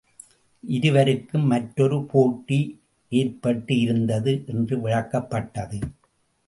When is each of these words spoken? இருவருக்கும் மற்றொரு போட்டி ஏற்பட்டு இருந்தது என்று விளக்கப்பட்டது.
இருவருக்கும் 0.63 1.45
மற்றொரு 1.45 2.05
போட்டி 2.05 2.59
ஏற்பட்டு 3.11 3.79
இருந்தது 3.79 4.43
என்று 4.47 4.77
விளக்கப்பட்டது. 4.77 5.79